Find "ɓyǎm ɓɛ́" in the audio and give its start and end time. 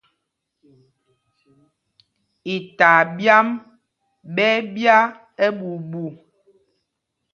3.17-4.49